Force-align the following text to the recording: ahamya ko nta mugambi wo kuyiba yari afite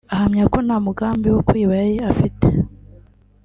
ahamya 0.13 0.43
ko 0.53 0.57
nta 0.65 0.77
mugambi 0.87 1.27
wo 1.33 1.39
kuyiba 1.47 1.73
yari 1.81 1.97
afite 2.11 2.47